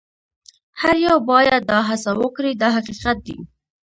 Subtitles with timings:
[0.81, 3.37] هر یو باید دا هڅه وکړي دا حقیقت دی.